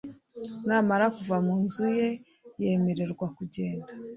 [0.67, 2.07] Namara kuva mu nzu ye
[2.61, 3.89] yemererwa kugenda